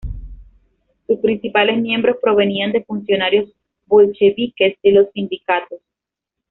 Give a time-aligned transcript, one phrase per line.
[1.05, 3.53] Sus principales miembros provenían de funcionarios
[3.85, 5.79] bolcheviques de los sindicatos.